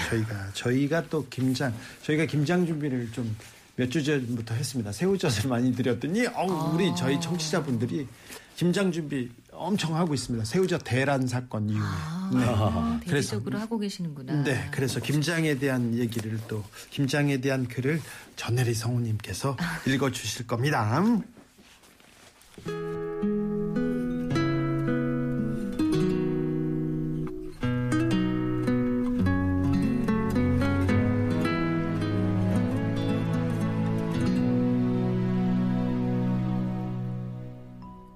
[0.09, 1.73] 저희가 저희가 또 김장
[2.03, 3.35] 저희가 김장 준비를 좀
[3.75, 4.91] 몇 주 전부터 했습니다.
[4.91, 8.07] 새우젓을 많이 드렸더니 어우, 우리 저희 청취자분들이
[8.55, 10.45] 김장 준비 엄청 하고 있습니다.
[10.45, 11.81] 새우젓 대란 사건 이후에.
[11.81, 12.45] 네.
[12.49, 14.43] 아, 그래서 대대적으로 하고 계시는구나.
[14.43, 17.99] 네, 그래서 김장에 대한 얘기를 또 김장에 대한 글을
[18.35, 21.01] 전혜리 성우님께서 읽어 주실 겁니다.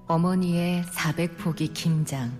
[0.08, 2.32] 어머니의 400포기 김장.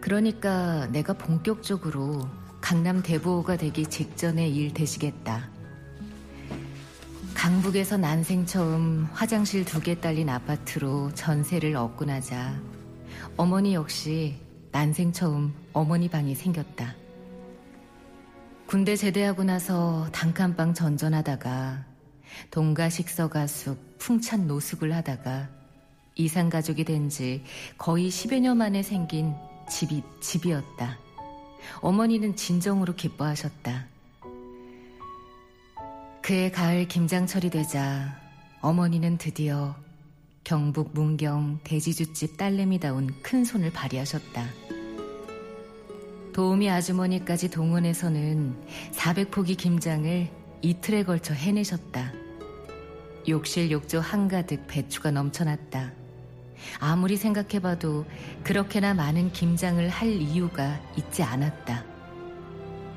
[0.00, 2.26] 그러니까 내가 본격적으로
[2.62, 5.50] 강남 대보호가 되기 직전에 일 되시겠다.
[7.34, 12.58] 강북에서 난생 처음 화장실 두 개 딸린 아파트로 전세를 얻고 나자
[13.36, 14.36] 어머니 역시
[14.72, 16.94] 난생 처음 어머니 방이 생겼다.
[18.66, 21.87] 군대 제대하고 나서 단칸방 전전하다가
[22.50, 25.48] 동가 식서가숙 풍찬 노숙을 하다가
[26.16, 27.44] 이상 가족이 된 지
[27.76, 29.34] 거의 10여 년 만에 생긴
[29.68, 30.98] 집이 집이었다.
[31.80, 33.86] 어머니는 진정으로 기뻐하셨다.
[36.22, 38.20] 그해 가을 김장철이 되자
[38.60, 39.76] 어머니는 드디어
[40.44, 44.46] 경북 문경 돼지주집 딸내미다운 큰 손을 발휘하셨다.
[46.32, 48.56] 도우미 아주머니까지 동원해서는
[48.92, 52.12] 400포기 김장을 이틀에 걸쳐 해내셨다.
[53.28, 55.92] 욕실 욕조 한가득 배추가 넘쳐났다.
[56.80, 58.06] 아무리 생각해봐도
[58.42, 61.84] 그렇게나 많은 김장을 할 이유가 있지 않았다.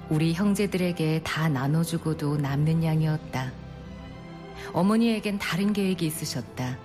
[0.10, 3.52] 우리 형제들에게 다 나눠주고도 남는 양이었다.
[4.74, 6.78] 어머니에겐 다른 계획이 있으셨다.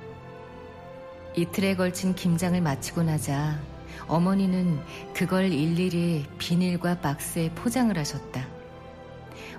[1.36, 3.60] 이틀에 걸친 김장을 마치고 나자
[4.06, 4.80] 어머니는
[5.14, 8.55] 그걸 일일이 비닐과 박스에 포장을 하셨다.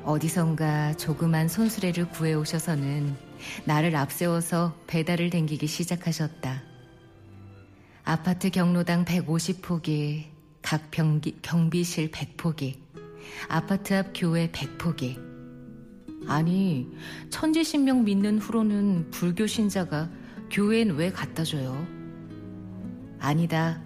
[0.04, 3.16] 어디선가 조그만 손수레를 구해 오셔서는
[3.66, 6.64] 나를 앞세워서 배달을 댕기기 시작하셨다.
[8.04, 10.26] 아파트 경로당 150포기,
[10.62, 12.76] 각 병기, 경비실 100포기,
[13.50, 15.20] 아파트 앞 교회 100포기.
[16.28, 16.90] 아니,
[17.30, 20.10] 천지신명 믿는 후로는 불교 신자가
[20.52, 21.86] 교회엔 왜 갖다 줘요?
[23.20, 23.82] 아니다.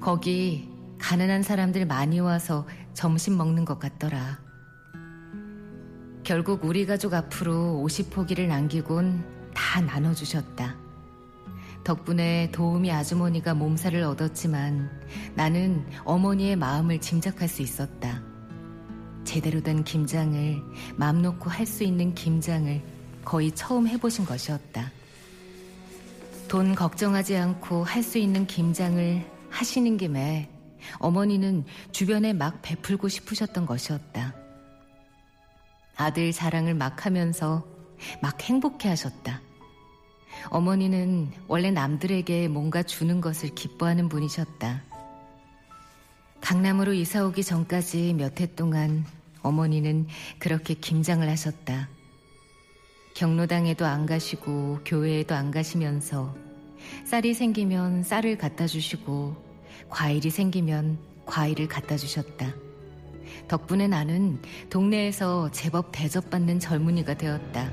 [0.00, 4.47] 거기 가난한 사람들 많이 와서 점심 먹는 것 같더라.
[6.28, 10.76] 결국 우리 가족 앞으로 50포기를 남기곤 다 나눠주셨다.
[11.84, 14.90] 덕분에 도우미 아주머니가 몸살을 얻었지만
[15.34, 18.22] 나는 어머니의 마음을 짐작할 수 있었다.
[19.24, 20.62] 제대로 된 김장을
[20.96, 22.82] 맘 놓고 할 수 있는 김장을
[23.24, 24.92] 거의 처음 해보신 것이었다.
[26.46, 30.50] 돈 걱정하지 않고 할 수 있는 김장을 하시는 김에
[30.98, 34.47] 어머니는 주변에 막 베풀고 싶으셨던 것이었다.
[35.98, 37.66] 아들 자랑을 막 하면서
[38.22, 39.42] 막 행복해 하셨다.
[40.50, 44.84] 어머니는 원래 남들에게 뭔가 주는 것을 기뻐하는 분이셨다.
[46.40, 49.04] 강남으로 이사 오기 전까지 몇 해 동안
[49.42, 50.06] 어머니는
[50.38, 51.88] 그렇게 김장을 하셨다.
[53.14, 56.36] 경로당에도 안 가시고 교회에도 안 가시면서
[57.04, 59.34] 쌀이 생기면 쌀을 갖다 주시고
[59.88, 62.54] 과일이 생기면 과일을 갖다 주셨다.
[63.48, 67.70] 덕분에 나는 동네에서 제법 대접받는 젊은이가 되었다.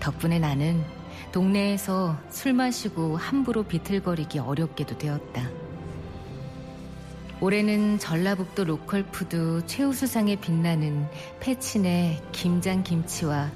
[0.00, 0.84] 덕분에 나는
[1.32, 5.48] 동네에서 술 마시고 함부로 비틀거리기 어렵게도 되었다.
[7.40, 11.06] 올해는 전라북도 로컬 푸드 최우수상에 빛나는
[11.40, 13.50] 패친의 김장김치와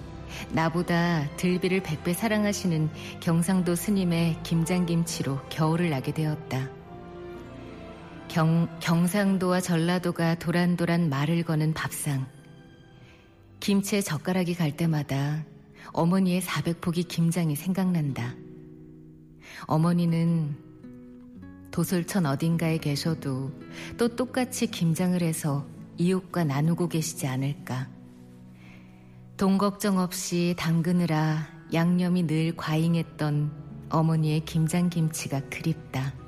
[0.51, 2.89] 나보다 들비를 백배 사랑하시는
[3.21, 6.71] 경상도 스님의 김장김치로 겨울을 나게 되었다.
[8.35, 12.27] 경, 경상도와 전라도가 도란도란 말을 거는 밥상.
[13.61, 15.45] 김치에 젓가락이 갈 때마다
[15.93, 18.35] 어머니의 400포기 김장이 생각난다.
[19.69, 20.57] 어머니는
[21.71, 23.53] 도솔천 어딘가에 계셔도
[23.99, 25.65] 또 똑같이 김장을 해서
[25.97, 27.89] 이웃과 나누고 계시지 않을까.
[29.37, 33.53] 돈 걱정 없이 담그느라 양념이 늘 과잉했던
[33.91, 36.24] 어머니의 김장김치가 그립다.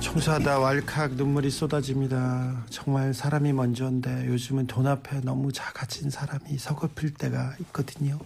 [0.00, 2.66] 청소하다 왈칵 눈물이 쏟아집니다.
[2.68, 8.18] 정말 사람이 먼저인데 요즘은 돈 앞에 너무 작아진 사람이 서글플 때가 있거든요.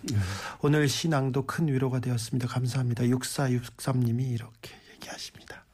[0.63, 2.49] 오늘 신앙도 큰 위로가 되었습니다.
[2.49, 3.05] 감사합니다.
[3.05, 5.65] 6463님이 이렇게 얘기하십니다.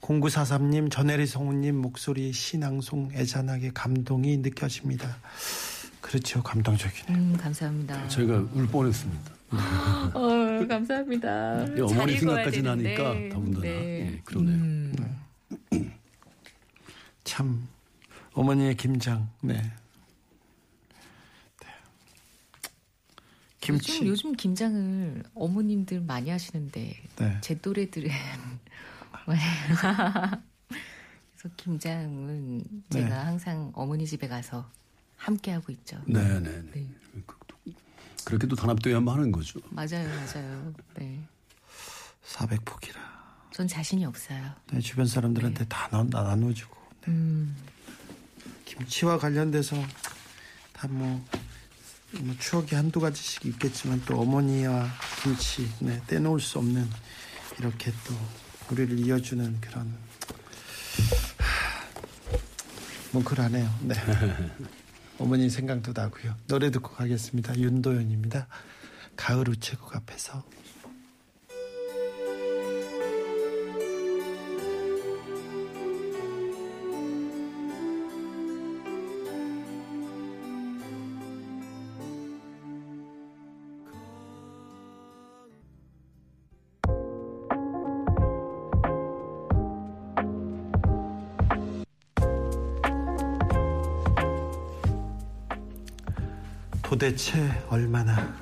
[0.00, 5.16] 0943님, 전혜리 성우님 목소리 신앙송 애잔하게 감동이 느껴집니다.
[6.04, 6.42] 그렇죠.
[6.42, 7.16] 감동적이네요.
[7.16, 8.08] 음, 감사합니다.
[8.08, 9.32] 저희가 울 뻔했습니다.
[10.12, 11.78] 어, 감사합니다.
[11.78, 14.12] 예, 어머니 생각까지 나니까 더군다나 네.
[14.12, 14.54] 예, 그러네요.
[14.54, 15.18] 음.
[17.24, 17.66] 참
[18.34, 19.30] 어머니의 김장.
[19.40, 19.54] 네.
[19.54, 19.72] 네.
[23.62, 23.94] 김치.
[23.94, 27.38] 요즘, 요즘 김장을 어머님들 많이 하시는데 네.
[27.40, 28.10] 제 또래들은
[29.26, 29.36] 왜?
[31.34, 33.14] 그래서 김장은 제가 네.
[33.14, 34.70] 항상 어머니 집에 가서
[35.24, 35.98] 함께 하고 있죠.
[36.06, 36.86] 네, 네, 네.
[38.26, 39.58] 그렇게 또 단합돼야만 하는 거죠.
[39.70, 40.74] 맞아요, 맞아요.
[40.96, 41.26] 네.
[42.26, 42.96] 400포기라.
[43.50, 44.52] 전 자신이 없어요.
[44.70, 46.76] 네, 주변 사람들한테 다 나, 나눠주고.
[47.06, 47.10] 네.
[47.12, 47.56] 음,
[48.66, 49.76] 김치와 관련돼서
[50.74, 51.24] 다뭐
[52.20, 54.86] 뭐 추억이 한두 가지씩 있겠지만 또 어머니와
[55.22, 56.86] 김치 네, 떼놓을 수 없는
[57.58, 58.14] 이렇게 또
[58.70, 59.86] 우리를 이어주는 그런
[61.38, 61.84] 하,
[63.12, 63.78] 뭉클하네요.
[63.84, 63.94] 네.
[65.18, 66.34] 어머니 생각도 나고요.
[66.48, 67.56] 노래 듣고 가겠습니다.
[67.56, 68.48] 윤도현입니다.
[69.16, 70.42] 가을 우체국 앞에서
[97.04, 97.38] 도대체
[97.68, 98.34] 얼마나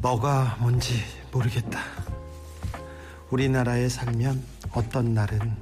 [0.00, 1.02] 뭐가 뭔지
[1.32, 1.80] 모르겠다.
[3.28, 5.56] 우리나라에 살면 어떤 날은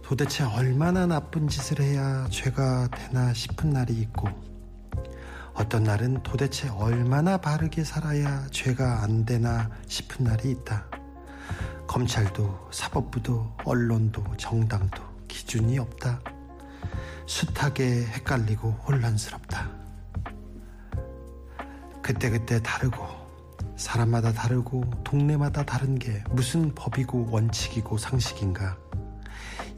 [0.00, 4.28] 도대체 얼마나 나쁜 짓을 해야 죄가 되나 싶은 날이 있고
[5.52, 10.86] 어떤 날은 도대체 얼마나 바르게 살아야 죄가 안 되나 싶은 날이 있다.
[11.88, 16.35] 검찰도 사법부도 언론도 정당도 기준이 없다.
[17.26, 19.68] 숱하게 헷갈리고 혼란스럽다.
[22.02, 23.04] 그때그때 다르고
[23.76, 28.78] 사람마다 다르고 동네마다 다른 게 무슨 법이고 원칙이고 상식인가.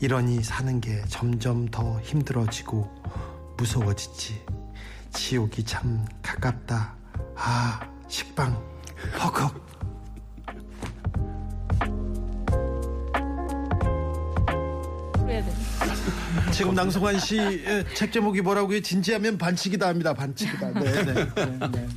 [0.01, 2.89] 이러니 사는 게 점점 더 힘들어지고
[3.57, 4.45] 무서워지지.
[5.13, 6.95] 지옥이 참 가깝다.
[7.35, 8.63] 아, 식빵,
[9.19, 9.78] 헉헉.
[16.59, 18.81] 지금 낭송한 씨의 책 제목이 뭐라고요?
[18.81, 20.13] 진지하면 반칙이다 합니다.
[20.13, 20.73] 반칙이다.
[20.73, 21.89] 네, 네, 네, 네.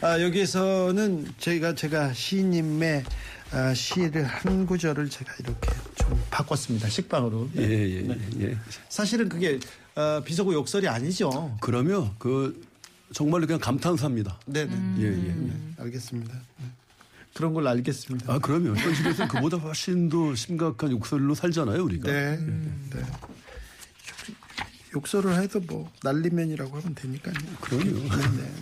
[0.00, 3.04] 아, 여기서는 저희가 제가 시인님의
[3.52, 6.88] 아, 시를 한 구절을 제가 이렇게 좀 바꿨습니다.
[6.88, 7.50] 식빵으로.
[7.56, 8.56] 예, 예, 예.
[8.88, 9.60] 사실은 그게
[9.94, 11.56] 어, 비속어 욕설이 아니죠.
[11.60, 12.60] 그러면 그
[13.12, 14.40] 정말로 그냥 감탄사입니다.
[14.46, 14.94] 네, 네.
[14.98, 15.34] 예, 예.
[15.36, 16.34] 네, 알겠습니다.
[16.58, 16.66] 네.
[17.32, 18.32] 그런 걸 알겠습니다.
[18.32, 22.10] 아, 그러면 현실에서 그보다 훨씬 더 심각한 욕설로 살잖아요, 우리가.
[22.10, 23.02] 네, 네.
[24.94, 27.34] 욕설을 해도 뭐 날리면이라고 하면 되니까요.
[27.60, 27.84] 그럼요.
[27.84, 28.52] 네, 네.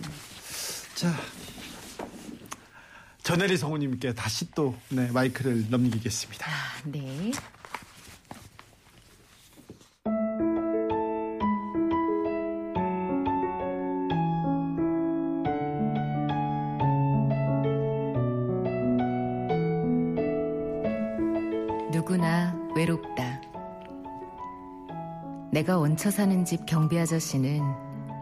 [0.95, 1.15] 자,
[3.23, 6.45] 전혜리 성우님께 다시 또 네, 마이크를 넘기겠습니다.
[6.47, 7.31] 아, 네.
[21.91, 23.48] 누구나 외롭다.
[25.51, 27.61] 내가 얹혀 사는 집 경비 아저씨는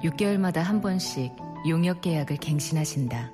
[0.03, 1.35] 6개월마다 한 번씩
[1.67, 3.31] 용역 계약을 갱신하신다.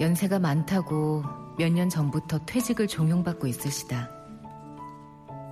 [0.00, 1.22] 연세가 많다고
[1.58, 4.08] 몇 년 전부터 퇴직을 종용받고 있으시다.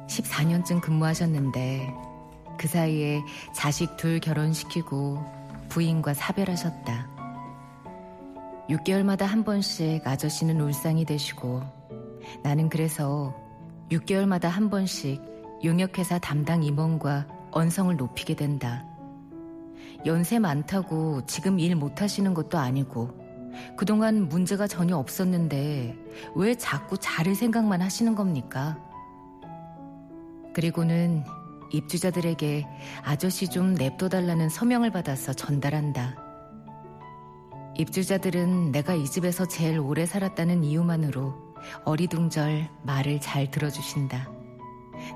[0.09, 1.93] 14년쯤 근무하셨는데
[2.59, 3.21] 그 사이에
[3.55, 5.23] 자식 둘 결혼시키고
[5.69, 7.11] 부인과 사별하셨다.
[8.71, 11.63] 6개월마다 한 번씩 아저씨는 울상이 되시고
[12.43, 13.35] 나는 그래서
[13.91, 15.21] 6개월마다 한 번씩
[15.65, 18.85] 용역회사 담당 임원과 언성을 높이게 된다.
[20.07, 23.11] 연세 많다고 지금 일 못하시는 것도 아니고
[23.77, 25.97] 그동안 문제가 전혀 없었는데
[26.37, 28.79] 왜 자꾸 자를 생각만 하시는 겁니까?
[30.55, 31.25] 그리고는
[31.73, 32.67] 입주자들에게
[33.03, 36.17] 아저씨 좀 냅둬달라는 서명을 받아서 전달한다.
[37.77, 41.35] 입주자들은 내가 이 집에서 제일 오래 살았다는 이유만으로
[41.85, 44.38] 어리둥절 말을 잘 들어주신다.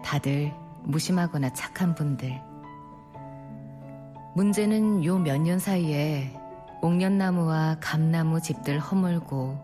[0.04, 0.52] 다들
[0.84, 2.40] 무심하거나 착한 분들.
[4.34, 6.32] 문제는 요 몇 년 사이에
[6.80, 9.58] 옥년나무와 감나무 집들 허물고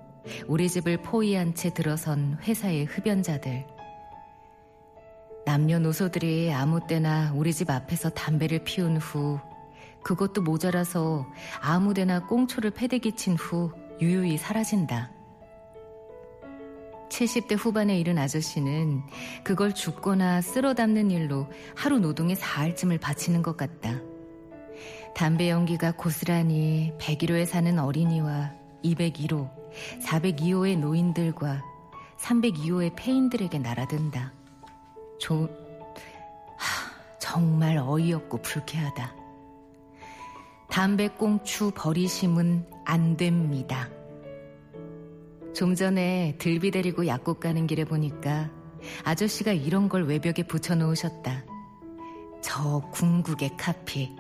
[0.47, 3.67] 우리 집을 포위한 채 들어선 회사의 흡연자들.
[5.47, 9.41] 남녀노소들이 아무 때나 우리 집 앞에서 담배를 피운 후
[10.03, 11.27] 그것도 모자라서
[11.61, 15.11] 아무 데나 꽁초를 패대기 친 후 유유히 사라진다.
[17.19, 19.03] 70대 후반에 이른 아저씨는
[19.43, 23.99] 그걸 줍거나 쓸어 담는 일로 하루 노동의 사흘쯤을 바치는 것 같다.
[25.17, 28.53] 담배 연기가 고스란히 101호에 사는 어린이와
[28.85, 29.51] 201호,
[30.05, 31.65] 402호의 노인들과
[32.21, 34.33] 302호의 폐인들에게 날아든다.
[35.19, 35.49] 조,
[36.57, 39.17] 하, 정말 어이없고 불쾌하다.
[40.71, 43.89] 담배꽁초 버리심은 안 됩니다.
[45.55, 48.51] 좀 전에 들비 데리고 약국 가는 길에 보니까
[49.05, 51.45] 아저씨가 이런 걸 외벽에 붙여놓으셨다.
[52.41, 54.17] 저 궁극의 카피.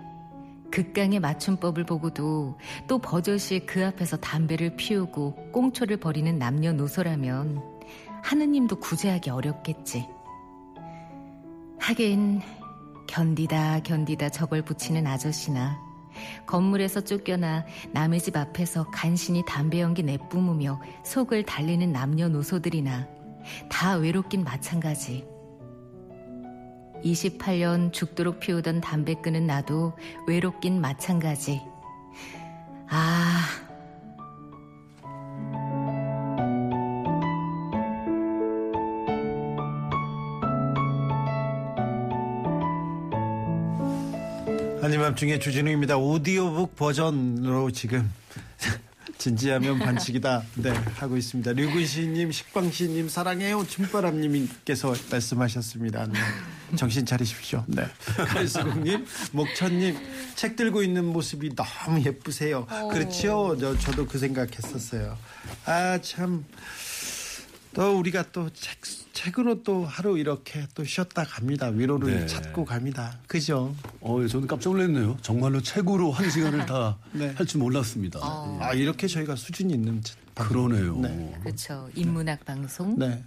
[0.70, 7.62] 극강의 맞춤법을 보고도 또 버젓이 그 앞에서 담배를 피우고 꽁초를 버리는 남녀노소라면
[8.22, 10.06] 하느님도 구제하기 어렵겠지.
[11.78, 12.42] 하긴
[13.06, 15.87] 견디다 견디다 저걸 붙이는 아저씨나
[16.46, 23.06] 건물에서 쫓겨나 남의 집 앞에서 간신히 담배 연기 내뿜으며 속을 달리는 남녀노소들이나
[23.68, 25.26] 다 외롭긴 마찬가지.
[27.04, 29.92] 28년 죽도록 피우던 담배 끄는 나도
[30.26, 31.62] 외롭긴 마찬가지.
[32.88, 33.67] 아,
[45.08, 45.96] 아님 중에 주진우입니다.
[45.96, 48.12] 오디오북 버전으로 지금
[49.16, 50.42] 진지하면 반칙이다.
[50.56, 51.52] 네, 하고 있습니다.
[51.52, 53.66] 류근시님, 식빵시님, 사랑해요.
[53.66, 56.08] 춤바람님께서 말씀하셨습니다.
[56.08, 56.18] 네.
[56.76, 57.64] 정신 차리십시오.
[57.68, 57.86] 네.
[58.28, 59.96] 칼수국님, 목천님,
[60.34, 62.66] 책 들고 있는 모습이 너무 예쁘세요.
[62.92, 63.56] 그렇죠.
[63.58, 65.16] 저, 저도 그 생각했었어요.
[65.64, 66.44] 아, 참.
[67.78, 68.76] 또 우리가 또 책,
[69.12, 71.68] 책으로 또 하루 이렇게 또 쉬었다 갑니다.
[71.68, 72.26] 위로를 네.
[72.26, 73.16] 찾고 갑니다.
[73.28, 73.72] 그죠?
[74.00, 75.16] 어, 예, 저는 깜짝 놀랐네요.
[75.22, 77.44] 정말로 책으로 한 시간을 다 할 네.
[77.44, 78.18] 줄 몰랐습니다.
[78.20, 80.96] 아, 이렇게 저희가 수준이 있는 책- 그러네요.
[80.98, 81.32] 네.
[81.40, 81.88] 그렇죠.
[81.94, 83.22] 인문학 방송, 네.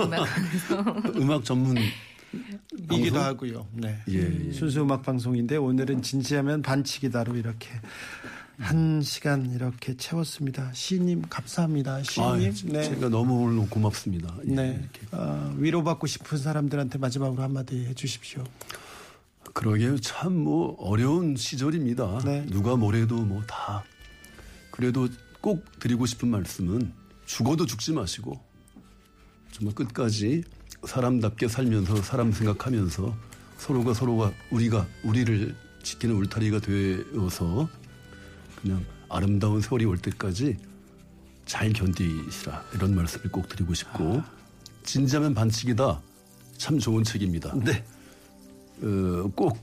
[0.00, 1.02] 음악 방송.
[1.20, 1.76] 음악 전문
[2.72, 3.20] 이기도 방송?
[3.22, 3.66] 하고요.
[3.74, 3.98] 네.
[4.08, 4.52] 예, 예.
[4.54, 7.68] 순수 음악 방송인데 오늘은 진지하면 반칙이다로 이렇게
[8.60, 10.70] 한 시간 이렇게 채웠습니다.
[10.74, 11.94] 시님 감사합니다.
[11.94, 12.52] 아, 시님.
[12.72, 12.82] 네.
[12.82, 14.36] 제가 너무 오늘 고맙습니다.
[14.48, 14.78] 예, 네.
[14.80, 15.00] 이렇게.
[15.16, 18.44] 어, 위로받고 싶은 사람들한테 마지막으로 한마디 해주십시오.
[19.54, 19.98] 그러게요.
[20.00, 22.20] 참 뭐 어려운 시절입니다.
[22.24, 22.46] 네.
[22.50, 23.82] 누가 뭐래도 뭐 다.
[24.70, 25.08] 그래도
[25.40, 26.92] 꼭 드리고 싶은 말씀은
[27.26, 28.38] 죽어도 죽지 마시고
[29.52, 30.44] 정말 끝까지
[30.84, 33.14] 사람답게 살면서 사람 생각하면서
[33.56, 37.68] 서로가 서로가 우리가 우리를 지키는 울타리가 되어서
[38.62, 40.56] 그냥 아름다운 세월이 올 때까지
[41.46, 44.22] 잘 견디시라 이런 말씀을 꼭 드리고 싶고
[44.84, 46.00] 진지하면 반칙이다
[46.56, 47.54] 참 좋은 책입니다.
[47.64, 47.84] 네.
[48.82, 49.58] 어, 꼭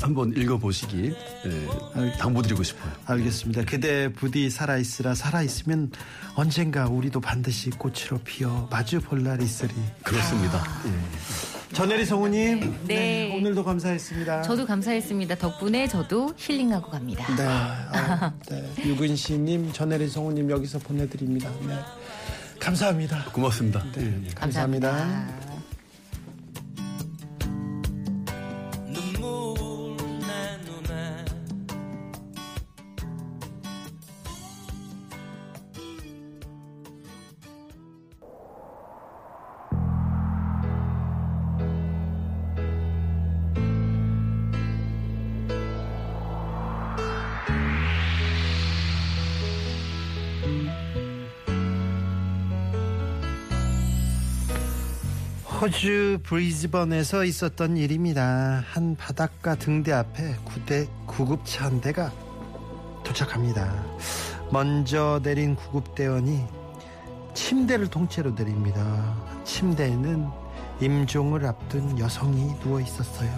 [0.00, 1.12] 한번 읽어보시기
[1.46, 2.92] 예, 당부드리고 싶어요.
[3.06, 3.64] 알겠습니다.
[3.64, 5.92] 그대 부디 살아있으라 살아있으면
[6.34, 9.72] 언젠가 우리도 반드시 꽃으로 피어 마주 볼 날 있으리.
[10.02, 10.62] 그렇습니다.
[10.86, 11.61] 예.
[11.72, 12.80] 전혜리 성우님.
[12.86, 13.34] 네.
[13.36, 14.42] 오늘도 감사했습니다.
[14.42, 15.36] 저도 감사했습니다.
[15.36, 17.26] 덕분에 저도 힐링하고 갑니다.
[17.34, 17.44] 네.
[17.46, 18.70] 아, 네.
[18.84, 21.50] 유근씨님, 전혜리 성우님 여기서 보내드립니다.
[21.66, 21.74] 네.
[22.60, 23.24] 감사합니다.
[23.32, 23.82] 고맙습니다.
[23.98, 24.28] 예, 예.
[24.34, 24.92] 감사합니다.
[24.92, 25.41] 눈물
[55.62, 58.64] 호주 브리즈번에서 있었던 일입니다.
[58.66, 62.12] 한 바닷가 등대 앞에 구대 구급차 한 대가
[63.04, 63.72] 도착합니다.
[64.50, 66.44] 먼저 내린 구급대원이
[67.34, 69.14] 침대를 통째로 내립니다.
[69.44, 70.28] 침대에는
[70.80, 73.30] 임종을 앞둔 여성이 누워 있었어요.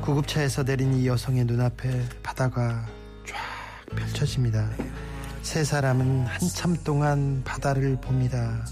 [0.00, 2.86] 구급차에서 내린 이 여성의 눈앞에 바다가
[3.26, 4.70] 쫙 펼쳐집니다.
[5.42, 8.64] 세 사람은 한참 동안 바다를 봅니다.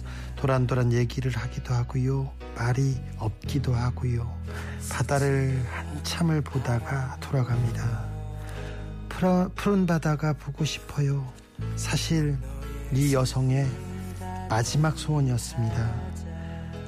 [0.48, 2.30] 도란도란 얘기를 하기도 하고요.
[2.54, 4.30] 말이 없기도 하고요.
[4.90, 8.04] 바다를 한참을 보다가 돌아갑니다.
[9.08, 11.26] 푸라- 푸른 바다가 보고 싶어요.
[11.76, 12.36] 사실
[12.92, 13.66] 이 여성의
[14.50, 15.94] 마지막 소원이었습니다.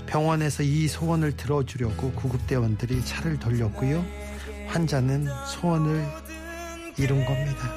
[0.05, 4.05] 병원에서 이 소원을 들어주려고 구급대원들이 차를 돌렸고요.
[4.67, 6.07] 환자는 소원을
[6.99, 7.73] 이룬 겁니다.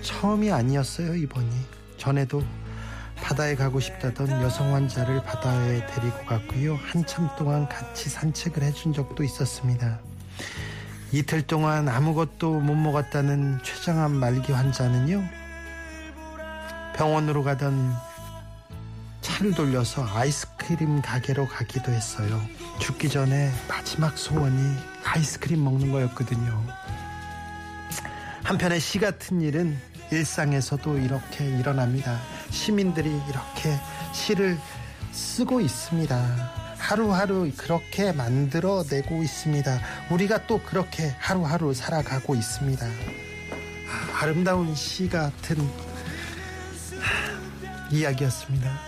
[0.00, 1.50] 처음이 아니었어요, 이번이.
[1.98, 2.42] 전에도
[3.22, 6.76] 바다에 가고 싶다던 여성 환자를 바다에 데리고 갔고요.
[6.76, 10.00] 한참 동안 같이 산책을 해준 적도 있었습니다.
[11.12, 15.24] 이틀 동안 아무것도 못 먹었다는 최장암 말기 환자는요.
[16.96, 17.94] 병원으로 가던
[19.20, 22.40] 차를 돌려서 아이스크림 가게로 가기도 했어요.
[22.78, 26.64] 죽기 전에 마지막 소원이 아이스크림 먹는 거였거든요.
[28.42, 29.78] 한편의 시 같은 일은
[30.10, 32.18] 일상에서도 이렇게 일어납니다.
[32.50, 33.76] 시민들이 이렇게
[34.12, 34.58] 시를
[35.12, 36.16] 쓰고 있습니다.
[36.78, 39.80] 하루하루 그렇게 만들어내고 있습니다.
[40.10, 42.86] 우리가 또 그렇게 하루하루 살아가고 있습니다.
[42.86, 45.58] 아, 아름다운 시 같은
[47.00, 48.78] 하, 이야기였습니다.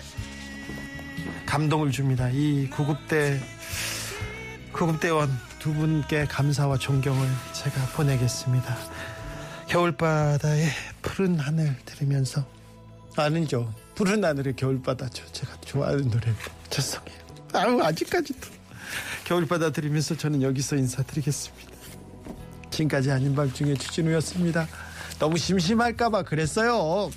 [1.47, 2.29] 감동을 줍니다.
[2.31, 3.41] 이 구급대
[4.73, 8.77] 구급대원 두 분께 감사와 존경을 제가 보내겠습니다.
[9.67, 10.69] 겨울바다의
[11.03, 12.47] 푸른 하늘 들으면서
[13.17, 13.73] 아니죠.
[13.95, 15.25] 푸른 하늘의 겨울바다죠.
[15.33, 16.33] 제가 좋아하는 노래
[16.71, 17.19] 죄송해요.
[17.53, 18.49] 아우 아직까지도
[19.25, 21.71] 겨울바다 들으면서 저는 여기서 인사드리겠습니다.
[22.71, 24.67] 지금까지 아닌 밤중에 추진우였습니다.
[25.19, 27.11] 너무 심심할까봐 그랬어요.